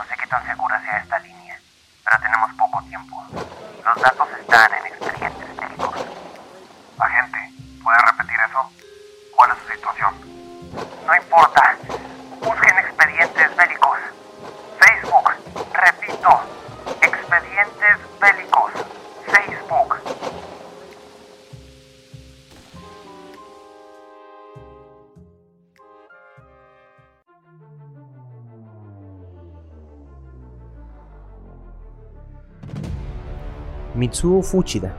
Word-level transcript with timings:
No 0.00 0.06
sé 0.06 0.14
qué 0.18 0.26
tan 0.28 0.46
segura 0.46 0.80
sea 0.80 0.96
esta 0.96 1.18
línea, 1.18 1.60
pero 2.06 2.22
tenemos 2.22 2.50
poco 2.54 2.82
tiempo. 2.84 3.22
Los 3.84 4.02
datos 4.02 4.28
están 4.40 4.72
en 4.72 4.86
expedientes 4.86 5.56
médicos. 5.56 5.94
Agente, 6.98 7.38
¿puede 7.82 7.98
repetir 7.98 8.36
eso? 8.48 8.72
¿Cuál 9.36 9.50
es 9.50 9.58
su 9.58 9.74
situación? 9.74 10.14
No 11.06 11.14
importa. 11.14 11.69
Mitsuo 34.00 34.42
Fuchida, 34.42 34.96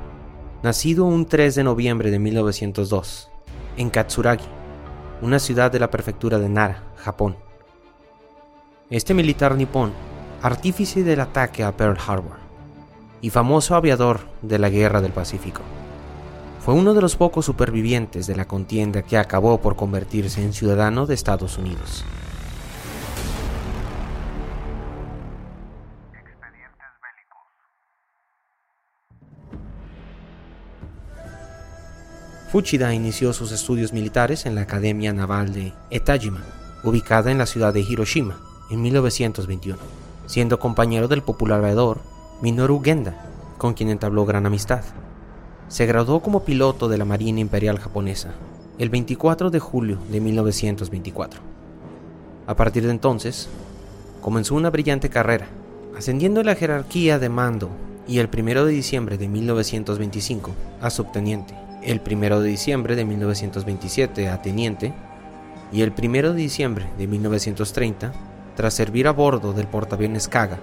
nacido 0.61 1.05
un 1.05 1.25
3 1.25 1.55
de 1.55 1.63
noviembre 1.63 2.11
de 2.11 2.19
1902, 2.19 3.31
en 3.75 3.89
Katsuragi, 3.89 4.45
una 5.23 5.39
ciudad 5.39 5.71
de 5.71 5.79
la 5.79 5.89
prefectura 5.89 6.37
de 6.37 6.47
Nara, 6.47 6.83
Japón. 6.97 7.35
Este 8.91 9.15
militar 9.15 9.55
nipón, 9.55 9.91
artífice 10.43 11.01
del 11.01 11.19
ataque 11.19 11.63
a 11.63 11.75
Pearl 11.75 11.97
Harbor 11.97 12.37
y 13.21 13.31
famoso 13.31 13.73
aviador 13.73 14.19
de 14.43 14.59
la 14.59 14.69
Guerra 14.69 15.02
del 15.02 15.13
Pacífico, 15.13 15.63
fue 16.63 16.75
uno 16.75 16.93
de 16.93 17.02
los 17.02 17.15
pocos 17.15 17.43
supervivientes 17.43 18.27
de 18.27 18.35
la 18.35 18.45
contienda 18.45 19.02
que 19.02 19.17
acabó 19.17 19.59
por 19.61 19.75
convertirse 19.75 20.43
en 20.43 20.53
ciudadano 20.53 21.07
de 21.07 21.15
Estados 21.15 21.57
Unidos. 21.57 22.05
Fuchida 32.52 32.94
inició 32.94 33.31
sus 33.31 33.53
estudios 33.53 33.94
militares 33.94 34.45
en 34.45 34.55
la 34.55 34.63
Academia 34.63 35.13
Naval 35.13 35.53
de 35.53 35.71
Etajima, 35.89 36.44
ubicada 36.83 37.31
en 37.31 37.38
la 37.38 37.45
ciudad 37.45 37.73
de 37.73 37.80
Hiroshima, 37.80 38.41
en 38.69 38.81
1921, 38.81 39.80
siendo 40.25 40.59
compañero 40.59 41.08
del 41.08 41.21
popular 41.21 41.63
aviador 41.63 42.02
Minoru 42.41 42.81
Genda, 42.83 43.16
con 43.58 43.73
quien 43.73 43.88
entabló 43.88 44.25
gran 44.25 44.45
amistad. 44.45 44.81
Se 45.69 45.85
graduó 45.85 46.21
como 46.21 46.43
piloto 46.43 46.89
de 46.89 46.97
la 46.97 47.05
Marina 47.05 47.39
Imperial 47.39 47.80
Japonesa 47.80 48.33
el 48.77 48.89
24 48.89 49.49
de 49.49 49.59
julio 49.59 49.99
de 50.11 50.19
1924. 50.19 51.39
A 52.47 52.55
partir 52.58 52.83
de 52.83 52.91
entonces, 52.91 53.47
comenzó 54.19 54.55
una 54.55 54.69
brillante 54.69 55.09
carrera, 55.09 55.47
ascendiendo 55.97 56.41
en 56.41 56.47
la 56.47 56.55
jerarquía 56.55 57.17
de 57.17 57.30
mando 57.30 57.69
y 58.09 58.19
el 58.19 58.27
1 58.27 58.65
de 58.65 58.73
diciembre 58.73 59.17
de 59.17 59.30
1925 59.30 60.52
a 60.81 60.89
subteniente, 60.89 61.55
el 61.81 62.01
1 62.05 62.39
de 62.39 62.49
diciembre 62.49 62.95
de 62.95 63.05
1927 63.05 64.29
a 64.29 64.41
teniente 64.41 64.93
y 65.71 65.81
el 65.81 65.93
1 65.97 66.33
de 66.33 66.35
diciembre 66.35 66.87
de 66.97 67.07
1930 67.07 68.13
tras 68.55 68.73
servir 68.73 69.07
a 69.07 69.11
bordo 69.11 69.53
del 69.53 69.67
portaaviones 69.67 70.27
Kaga 70.27 70.59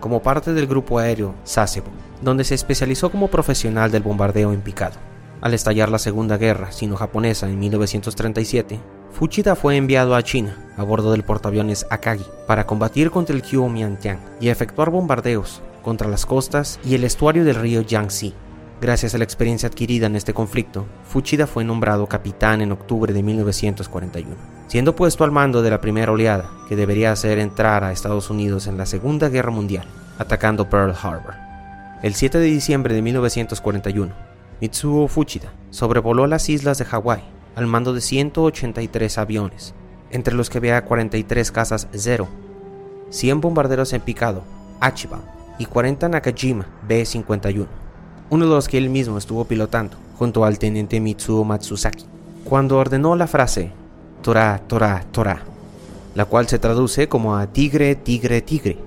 como 0.00 0.22
parte 0.22 0.54
del 0.54 0.66
grupo 0.66 0.98
aéreo 0.98 1.34
Sasebo, 1.44 1.90
donde 2.22 2.44
se 2.44 2.54
especializó 2.54 3.10
como 3.10 3.28
profesional 3.28 3.90
del 3.90 4.02
bombardeo 4.02 4.52
en 4.52 4.62
picado. 4.62 4.96
Al 5.40 5.54
estallar 5.54 5.90
la 5.90 5.98
Segunda 5.98 6.36
Guerra 6.36 6.72
Sino-Japonesa 6.72 7.48
en 7.48 7.58
1937, 7.58 8.80
Fuchida 9.12 9.56
fue 9.56 9.76
enviado 9.76 10.14
a 10.14 10.22
China 10.22 10.56
a 10.76 10.82
bordo 10.82 11.12
del 11.12 11.24
portaaviones 11.24 11.86
Akagi 11.90 12.24
para 12.46 12.66
combatir 12.66 13.10
contra 13.10 13.34
el 13.34 13.42
Kuomintang 13.42 14.18
y 14.40 14.48
efectuar 14.48 14.90
bombardeos 14.90 15.60
contra 15.82 16.08
las 16.08 16.26
costas 16.26 16.78
y 16.84 16.94
el 16.94 17.04
estuario 17.04 17.44
del 17.44 17.56
río 17.56 17.82
Yangtze. 17.82 18.32
Gracias 18.80 19.14
a 19.14 19.18
la 19.18 19.24
experiencia 19.24 19.68
adquirida 19.68 20.06
en 20.06 20.16
este 20.16 20.32
conflicto, 20.32 20.86
Fuchida 21.04 21.46
fue 21.46 21.64
nombrado 21.64 22.06
capitán 22.06 22.62
en 22.62 22.72
octubre 22.72 23.12
de 23.12 23.22
1941, 23.22 24.34
siendo 24.68 24.96
puesto 24.96 25.22
al 25.22 25.30
mando 25.30 25.60
de 25.60 25.68
la 25.68 25.82
primera 25.82 26.10
oleada 26.10 26.50
que 26.66 26.76
debería 26.76 27.12
hacer 27.12 27.38
entrar 27.38 27.84
a 27.84 27.92
Estados 27.92 28.30
Unidos 28.30 28.66
en 28.68 28.78
la 28.78 28.86
Segunda 28.86 29.28
Guerra 29.28 29.50
Mundial, 29.50 29.86
atacando 30.18 30.70
Pearl 30.70 30.94
Harbor. 30.94 31.34
El 32.02 32.14
7 32.14 32.38
de 32.38 32.46
diciembre 32.46 32.94
de 32.94 33.02
1941, 33.02 34.14
Mitsuo 34.62 35.08
Fuchida 35.08 35.52
sobrevoló 35.68 36.26
las 36.26 36.48
islas 36.48 36.78
de 36.78 36.86
Hawái 36.86 37.22
al 37.56 37.66
mando 37.66 37.92
de 37.92 38.00
183 38.00 39.18
aviones, 39.18 39.74
entre 40.10 40.34
los 40.34 40.48
que 40.48 40.56
había 40.56 40.82
43 40.86 41.52
cazas 41.52 41.86
Zero, 41.94 42.28
100 43.10 43.42
bombarderos 43.42 43.92
en 43.92 44.00
picado, 44.00 44.42
Achiba, 44.80 45.20
y 45.58 45.66
40 45.66 46.08
Nakajima 46.08 46.66
B-51, 46.88 47.66
uno 48.30 48.44
de 48.46 48.54
los 48.54 48.68
que 48.68 48.78
él 48.78 48.90
mismo 48.90 49.18
estuvo 49.18 49.44
pilotando, 49.44 49.96
junto 50.16 50.44
al 50.44 50.58
teniente 50.58 51.00
Mitsuo 51.00 51.44
Matsusaki, 51.44 52.06
cuando 52.44 52.78
ordenó 52.78 53.16
la 53.16 53.26
frase 53.26 53.72
Tora, 54.22 54.60
Tora, 54.68 55.04
Tora, 55.10 55.42
la 56.14 56.24
cual 56.26 56.46
se 56.46 56.60
traduce 56.60 57.08
como 57.08 57.36
a 57.36 57.48
tigre, 57.48 57.96
tigre, 57.96 58.40
tigre. 58.40 58.78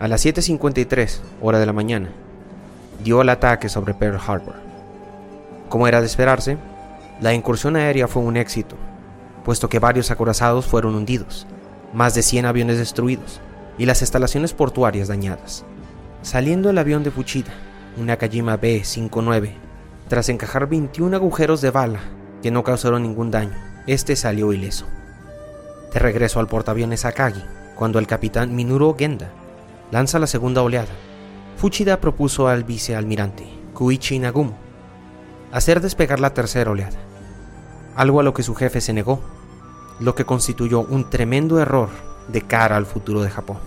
A 0.00 0.08
las 0.08 0.24
7.53 0.24 1.18
hora 1.42 1.58
de 1.58 1.66
la 1.66 1.74
mañana, 1.74 2.08
dio 3.04 3.20
el 3.20 3.28
ataque 3.28 3.68
sobre 3.68 3.92
Pearl 3.92 4.18
Harbor. 4.26 4.54
Como 5.68 5.86
era 5.86 6.00
de 6.00 6.06
esperarse, 6.06 6.56
la 7.20 7.34
incursión 7.34 7.76
aérea 7.76 8.08
fue 8.08 8.22
un 8.22 8.38
éxito, 8.38 8.76
puesto 9.44 9.68
que 9.68 9.78
varios 9.78 10.10
acorazados 10.10 10.66
fueron 10.66 10.94
hundidos, 10.94 11.46
más 11.92 12.14
de 12.14 12.22
100 12.22 12.46
aviones 12.46 12.78
destruidos 12.78 13.40
y 13.76 13.84
las 13.84 14.00
instalaciones 14.00 14.54
portuarias 14.54 15.08
dañadas. 15.08 15.64
Saliendo 16.22 16.70
el 16.70 16.78
avión 16.78 17.02
de 17.02 17.10
Fuchida, 17.10 17.52
una 18.00 18.16
Kajima 18.16 18.56
B-59, 18.56 19.52
tras 20.08 20.28
encajar 20.28 20.68
21 20.68 21.16
agujeros 21.16 21.60
de 21.60 21.70
bala 21.70 22.00
que 22.42 22.50
no 22.50 22.64
causaron 22.64 23.02
ningún 23.02 23.30
daño, 23.30 23.54
este 23.86 24.16
salió 24.16 24.52
ileso. 24.52 24.86
De 25.92 25.98
regreso 25.98 26.40
al 26.40 26.48
portaaviones 26.48 27.04
Akagi, 27.04 27.42
cuando 27.74 27.98
el 27.98 28.06
capitán 28.06 28.54
Minoru 28.54 28.94
Genda 28.98 29.30
lanza 29.90 30.18
la 30.18 30.26
segunda 30.26 30.62
oleada, 30.62 30.92
Fuchida 31.56 32.00
propuso 32.00 32.46
al 32.46 32.62
vicealmirante 32.62 33.44
Kuichi 33.74 34.20
Nagumo 34.20 34.68
hacer 35.52 35.80
despegar 35.80 36.20
la 36.20 36.34
tercera 36.34 36.70
oleada, 36.70 36.98
algo 37.96 38.20
a 38.20 38.22
lo 38.22 38.34
que 38.34 38.42
su 38.42 38.54
jefe 38.54 38.80
se 38.80 38.92
negó, 38.92 39.20
lo 39.98 40.14
que 40.14 40.24
constituyó 40.24 40.80
un 40.80 41.10
tremendo 41.10 41.60
error 41.60 41.88
de 42.28 42.42
cara 42.42 42.76
al 42.76 42.86
futuro 42.86 43.22
de 43.22 43.30
Japón. 43.30 43.58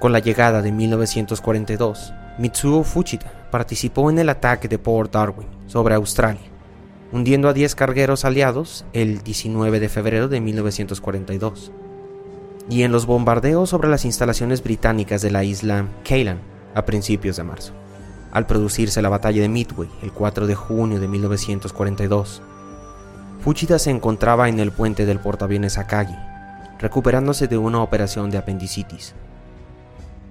Con 0.00 0.12
la 0.12 0.18
llegada 0.18 0.60
de 0.62 0.72
1942, 0.72 2.12
Mitsuo 2.38 2.82
Fuchida 2.82 3.30
participó 3.50 4.10
en 4.10 4.18
el 4.18 4.30
ataque 4.30 4.66
de 4.66 4.78
Port 4.78 5.12
Darwin 5.12 5.46
sobre 5.66 5.94
Australia, 5.94 6.40
hundiendo 7.12 7.48
a 7.48 7.52
10 7.52 7.74
cargueros 7.74 8.24
aliados 8.24 8.86
el 8.94 9.22
19 9.22 9.80
de 9.80 9.88
febrero 9.90 10.28
de 10.28 10.40
1942, 10.40 11.72
y 12.70 12.84
en 12.84 12.92
los 12.92 13.04
bombardeos 13.04 13.68
sobre 13.68 13.88
las 13.88 14.06
instalaciones 14.06 14.62
británicas 14.62 15.20
de 15.20 15.30
la 15.30 15.44
isla 15.44 15.86
Ceylan 16.04 16.40
a 16.74 16.86
principios 16.86 17.36
de 17.36 17.44
marzo. 17.44 17.74
Al 18.32 18.46
producirse 18.46 19.02
la 19.02 19.10
batalla 19.10 19.42
de 19.42 19.50
Midway 19.50 19.90
el 20.02 20.10
4 20.10 20.46
de 20.46 20.54
junio 20.54 21.00
de 21.00 21.08
1942, 21.08 22.40
Fuchida 23.40 23.78
se 23.78 23.90
encontraba 23.90 24.48
en 24.48 24.58
el 24.58 24.72
puente 24.72 25.04
del 25.04 25.18
portaaviones 25.18 25.76
Akagi, 25.76 26.16
recuperándose 26.78 27.46
de 27.46 27.58
una 27.58 27.82
operación 27.82 28.30
de 28.30 28.38
apendicitis, 28.38 29.14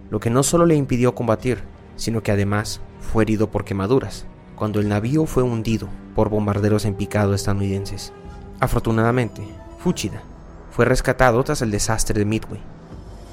lo 0.09 0.19
que 0.19 0.31
no 0.31 0.41
solo 0.41 0.65
le 0.65 0.75
impidió 0.75 1.13
combatir, 1.13 1.63
sino 1.95 2.23
que 2.23 2.31
además 2.31 2.81
fue 2.99 3.23
herido 3.23 3.49
por 3.49 3.65
quemaduras, 3.65 4.25
cuando 4.55 4.79
el 4.79 4.87
navío 4.87 5.25
fue 5.25 5.43
hundido 5.43 5.87
por 6.15 6.29
bombarderos 6.29 6.85
en 6.85 6.95
picado 6.95 7.33
estadounidenses. 7.33 8.13
Afortunadamente, 8.59 9.43
Fuchida 9.79 10.21
fue 10.71 10.85
rescatado 10.85 11.43
tras 11.43 11.61
el 11.61 11.71
desastre 11.71 12.19
de 12.19 12.25
Midway 12.25 12.61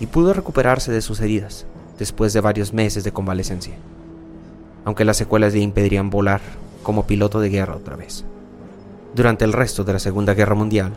y 0.00 0.06
pudo 0.06 0.32
recuperarse 0.32 0.90
de 0.90 1.02
sus 1.02 1.20
heridas 1.20 1.66
después 1.98 2.32
de 2.32 2.40
varios 2.40 2.72
meses 2.72 3.04
de 3.04 3.12
convalecencia, 3.12 3.74
aunque 4.84 5.04
las 5.04 5.16
secuelas 5.16 5.52
le 5.52 5.60
impedirían 5.60 6.10
volar 6.10 6.40
como 6.82 7.06
piloto 7.06 7.40
de 7.40 7.50
guerra 7.50 7.76
otra 7.76 7.96
vez. 7.96 8.24
Durante 9.14 9.44
el 9.44 9.52
resto 9.52 9.84
de 9.84 9.92
la 9.92 9.98
Segunda 9.98 10.34
Guerra 10.34 10.54
Mundial, 10.54 10.94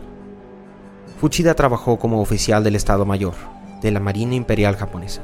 Fuchida 1.19 1.53
trabajó 1.53 1.99
como 1.99 2.21
oficial 2.21 2.63
del 2.63 2.75
Estado 2.75 3.05
Mayor 3.05 3.35
de 3.81 3.91
la 3.91 3.99
Marina 3.99 4.35
Imperial 4.35 4.75
Japonesa, 4.75 5.21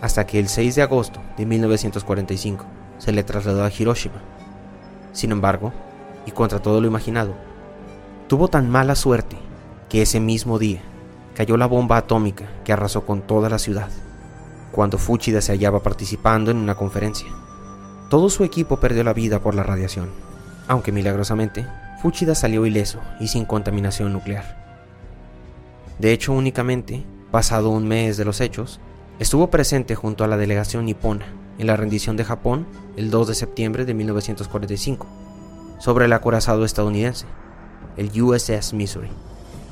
hasta 0.00 0.26
que 0.26 0.38
el 0.38 0.48
6 0.48 0.74
de 0.74 0.82
agosto 0.82 1.20
de 1.36 1.46
1945 1.46 2.64
se 2.98 3.12
le 3.12 3.22
trasladó 3.22 3.64
a 3.64 3.70
Hiroshima. 3.70 4.20
Sin 5.12 5.32
embargo, 5.32 5.72
y 6.26 6.30
contra 6.30 6.60
todo 6.60 6.80
lo 6.80 6.86
imaginado, 6.86 7.34
tuvo 8.28 8.48
tan 8.48 8.70
mala 8.70 8.94
suerte 8.94 9.36
que 9.88 10.02
ese 10.02 10.20
mismo 10.20 10.58
día 10.58 10.80
cayó 11.34 11.56
la 11.56 11.66
bomba 11.66 11.96
atómica 11.96 12.46
que 12.64 12.72
arrasó 12.72 13.04
con 13.04 13.22
toda 13.22 13.48
la 13.48 13.58
ciudad, 13.58 13.88
cuando 14.72 14.98
Fuchida 14.98 15.40
se 15.40 15.52
hallaba 15.52 15.82
participando 15.82 16.50
en 16.50 16.58
una 16.58 16.74
conferencia. 16.74 17.28
Todo 18.08 18.30
su 18.30 18.44
equipo 18.44 18.80
perdió 18.80 19.04
la 19.04 19.12
vida 19.12 19.40
por 19.40 19.54
la 19.54 19.62
radiación, 19.62 20.10
aunque 20.68 20.92
milagrosamente 20.92 21.66
Fuchida 22.02 22.34
salió 22.34 22.64
ileso 22.66 23.00
y 23.20 23.28
sin 23.28 23.44
contaminación 23.44 24.12
nuclear. 24.12 24.58
De 25.98 26.12
hecho, 26.12 26.32
únicamente 26.32 27.04
Pasado 27.30 27.70
un 27.70 27.86
mes 27.86 28.16
de 28.16 28.24
los 28.24 28.40
hechos, 28.40 28.80
estuvo 29.20 29.50
presente 29.50 29.94
junto 29.94 30.24
a 30.24 30.26
la 30.26 30.38
delegación 30.38 30.86
nipona 30.86 31.26
en 31.58 31.66
la 31.66 31.76
rendición 31.76 32.16
de 32.16 32.24
Japón 32.24 32.66
el 32.96 33.10
2 33.10 33.28
de 33.28 33.34
septiembre 33.34 33.84
de 33.84 33.94
1945 33.94 35.06
sobre 35.78 36.06
el 36.06 36.12
acorazado 36.12 36.64
estadounidense, 36.64 37.26
el 37.96 38.10
USS 38.20 38.72
Missouri. 38.72 39.10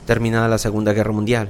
Terminada 0.07 0.49
la 0.49 0.59
Segunda 0.59 0.93
Guerra 0.93 1.13
Mundial, 1.13 1.49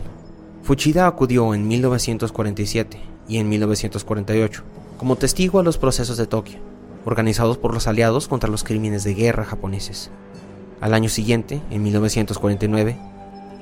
Fuchida 0.62 1.06
acudió 1.06 1.54
en 1.54 1.66
1947 1.66 3.00
y 3.28 3.38
en 3.38 3.48
1948 3.48 4.62
como 4.96 5.16
testigo 5.16 5.58
a 5.58 5.62
los 5.62 5.78
procesos 5.78 6.16
de 6.16 6.26
Tokio, 6.26 6.58
organizados 7.04 7.58
por 7.58 7.72
los 7.72 7.86
aliados 7.86 8.28
contra 8.28 8.50
los 8.50 8.64
crímenes 8.64 9.02
de 9.04 9.14
guerra 9.14 9.44
japoneses. 9.44 10.10
Al 10.80 10.94
año 10.94 11.08
siguiente, 11.08 11.60
en 11.70 11.82
1949, 11.82 12.96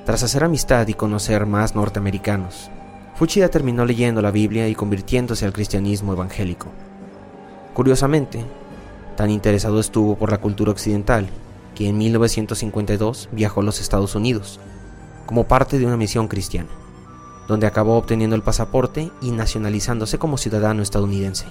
tras 0.05 0.23
hacer 0.23 0.43
amistad 0.43 0.87
y 0.87 0.93
conocer 0.93 1.45
más 1.45 1.75
norteamericanos, 1.75 2.69
Fuchida 3.17 3.49
terminó 3.49 3.83
leyendo 3.83 4.21
la 4.21 4.29
Biblia 4.29 4.67
y 4.67 4.75
convirtiéndose 4.75 5.43
al 5.43 5.51
cristianismo 5.51 6.13
evangélico. 6.13 6.67
Curiosamente, 7.73 8.45
tan 9.15 9.31
interesado 9.31 9.79
estuvo 9.79 10.15
por 10.15 10.29
la 10.29 10.37
cultura 10.37 10.71
occidental 10.71 11.27
que 11.73 11.89
en 11.89 11.97
1952 11.97 13.29
viajó 13.31 13.61
a 13.61 13.63
los 13.63 13.81
Estados 13.81 14.13
Unidos 14.13 14.59
como 15.25 15.45
parte 15.45 15.79
de 15.79 15.87
una 15.87 15.97
misión 15.97 16.27
cristiana, 16.27 16.69
donde 17.47 17.65
acabó 17.65 17.97
obteniendo 17.97 18.35
el 18.35 18.43
pasaporte 18.43 19.09
y 19.19 19.31
nacionalizándose 19.31 20.19
como 20.19 20.37
ciudadano 20.37 20.83
estadounidense. 20.83 21.45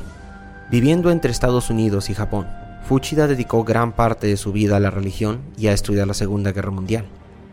Viviendo 0.71 1.11
entre 1.11 1.33
Estados 1.33 1.69
Unidos 1.69 2.11
y 2.11 2.15
Japón, 2.15 2.47
Fuchida 2.89 3.27
dedicó 3.27 3.65
gran 3.65 3.91
parte 3.93 4.29
de 4.29 4.37
su 4.37 4.53
vida 4.53 4.77
a 4.77 4.81
la 4.81 4.91
religión 4.91 5.41
y 5.59 5.67
a 5.67 5.73
estudiar 5.73 6.07
la 6.07 6.15
Segunda 6.15 6.53
Guerra 6.53 6.71
Mundial, 6.71 7.07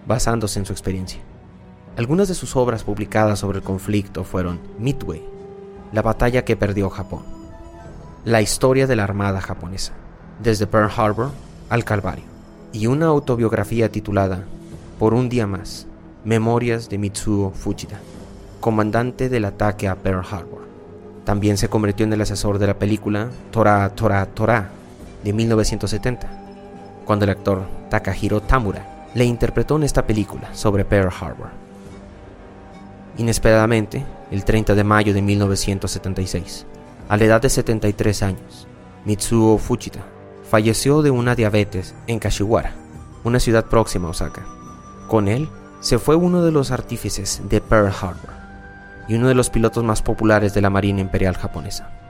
basándose 0.06 0.60
en 0.60 0.68
su 0.68 0.72
experiencia. 0.72 1.20
Algunas 1.96 2.28
de 2.28 2.34
sus 2.34 2.56
obras 2.56 2.84
publicadas 2.84 3.38
sobre 3.38 3.60
el 3.60 3.64
conflicto 3.64 4.24
fueron 4.24 4.60
Midway, 4.80 5.24
la 5.92 6.02
batalla 6.02 6.44
que 6.44 6.56
perdió 6.56 6.90
Japón, 6.90 7.22
la 8.26 8.42
historia 8.42 8.88
de 8.88 8.96
la 8.96 9.04
Armada 9.04 9.42
japonesa, 9.42 9.94
desde 10.42 10.66
Pearl 10.66 10.90
Harbor 10.98 11.30
al 11.70 11.86
Calvario, 11.86 12.24
y 12.72 12.88
una 12.88 13.06
autobiografía 13.06 13.92
titulada 13.92 14.44
Por 14.98 15.14
un 15.14 15.30
día 15.30 15.46
más, 15.46 15.86
Memorias 16.26 16.90
de 16.90 16.98
Mitsuo 16.98 17.52
Fujita, 17.52 18.00
comandante 18.60 19.30
del 19.30 19.46
ataque 19.46 19.88
a 19.88 19.96
Pearl 19.96 20.26
Harbor. 20.26 20.64
También 21.26 21.58
se 21.58 21.70
convirtió 21.70 22.08
en 22.08 22.14
el 22.14 22.22
asesor 22.22 22.58
de 22.58 22.66
la 22.66 22.80
película 22.80 23.30
Tora 23.52 23.88
Tora 23.90 24.26
Tora 24.26 24.72
de 25.24 25.32
1970, 25.32 26.28
cuando 27.06 27.26
el 27.26 27.32
actor 27.32 27.62
Takahiro 27.92 28.42
Tamura 28.42 29.08
le 29.14 29.26
interpretó 29.26 29.76
en 29.76 29.84
esta 29.84 30.08
película 30.08 30.56
sobre 30.56 30.86
Pearl 30.86 31.14
Harbor. 31.22 31.63
Inesperadamente, 33.18 34.06
el 34.32 34.44
30 34.44 34.74
de 34.74 34.84
mayo 34.84 35.14
de 35.14 35.22
1976, 35.22 36.66
a 37.10 37.18
la 37.18 37.26
edad 37.26 37.42
de 37.42 37.50
73 37.50 38.24
años, 38.24 38.68
Mitsuo 39.06 39.58
Fujita 39.58 40.04
falleció 40.50 41.02
de 41.02 41.12
una 41.12 41.36
diabetes 41.36 41.94
en 42.08 42.20
Kashiwara, 42.20 42.74
una 43.24 43.40
ciudad 43.40 43.66
próxima 43.66 44.08
a 44.08 44.12
Osaka. 44.12 44.46
Con 45.08 45.28
él 45.28 45.50
se 45.80 46.00
fue 46.00 46.16
uno 46.16 46.44
de 46.44 46.52
los 46.52 46.72
artífices 46.72 47.42
de 47.50 47.62
Pearl 47.62 47.88
Harbor 47.88 48.34
y 49.08 49.16
uno 49.16 49.28
de 49.28 49.36
los 49.36 49.50
pilotos 49.50 49.84
más 49.84 50.02
populares 50.02 50.54
de 50.54 50.62
la 50.62 50.70
Marina 50.70 51.02
Imperial 51.02 51.36
japonesa. 51.36 52.03